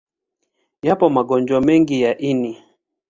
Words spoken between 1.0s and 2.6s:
magonjwa mengi ya ini.